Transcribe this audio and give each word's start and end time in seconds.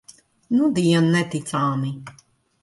Nudien 0.55 1.05
neticami. 1.17 1.91